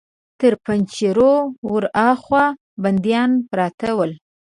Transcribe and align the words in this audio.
تر 0.39 0.53
پنجرو 0.65 1.33
ور 1.71 1.83
هاخوا 2.01 2.43
بنديان 2.83 3.31
پراته 3.49 3.89
ول. 3.97 4.11